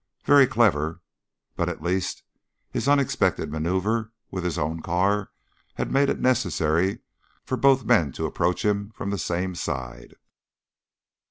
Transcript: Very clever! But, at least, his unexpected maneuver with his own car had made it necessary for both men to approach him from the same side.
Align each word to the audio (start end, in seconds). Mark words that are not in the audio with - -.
Very 0.25 0.47
clever! 0.47 0.99
But, 1.55 1.69
at 1.69 1.83
least, 1.83 2.23
his 2.71 2.87
unexpected 2.87 3.51
maneuver 3.51 4.11
with 4.31 4.43
his 4.43 4.57
own 4.57 4.81
car 4.81 5.29
had 5.75 5.91
made 5.91 6.09
it 6.09 6.19
necessary 6.19 7.01
for 7.43 7.55
both 7.55 7.85
men 7.85 8.11
to 8.13 8.25
approach 8.25 8.65
him 8.65 8.89
from 8.95 9.11
the 9.11 9.19
same 9.19 9.53
side. 9.53 10.15